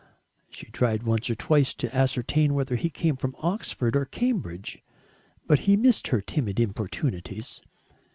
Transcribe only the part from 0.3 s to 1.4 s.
She tried once or